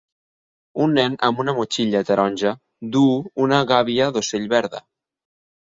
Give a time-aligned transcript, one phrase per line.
[0.85, 2.55] Un nen amb una motxilla taronja
[2.97, 3.15] duu
[3.47, 4.85] una gàbia d'ocell verda.